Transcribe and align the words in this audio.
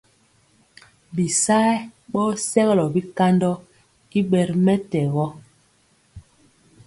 Bisayɛ 1.15 1.75
ɓɔ 2.11 2.21
sɛgɔlɔ 2.49 2.85
bikandɔ 2.93 3.51
i 4.17 4.19
ɓɛ 4.29 4.39
ri 4.47 4.55
mɛtɛgɔ. 4.65 5.25